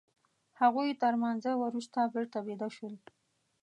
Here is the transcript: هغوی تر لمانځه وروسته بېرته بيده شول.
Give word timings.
هغوی 0.61 0.89
تر 1.01 1.13
لمانځه 1.17 1.51
وروسته 1.57 1.99
بېرته 2.13 2.37
بيده 2.47 2.69
شول. 2.75 2.95